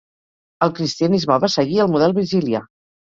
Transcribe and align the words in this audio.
El 0.67 0.71
cristianisme 0.79 1.37
va 1.43 1.49
seguir 1.57 1.77
el 1.83 1.91
model 1.97 2.17
virgilià. 2.21 2.63